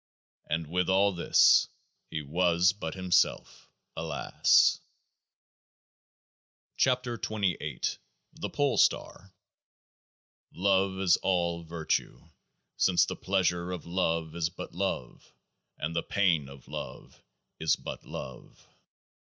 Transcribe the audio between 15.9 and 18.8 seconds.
the pain of love is but love.